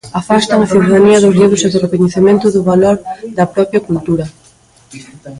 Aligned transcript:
Afastan 0.19 0.63
á 0.65 0.67
cidadanía 0.71 1.23
dos 1.23 1.37
libros 1.41 1.65
e 1.67 1.71
do 1.73 1.83
recoñecemento 1.85 2.45
do 2.55 2.61
valor 2.71 2.95
da 3.37 3.45
propia 3.55 3.83
cultura. 3.87 4.25